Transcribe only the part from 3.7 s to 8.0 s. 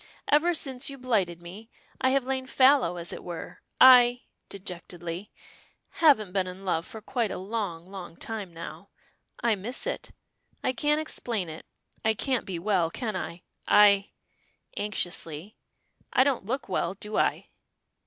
I," dejectedly, "haven't been in love for quite a long,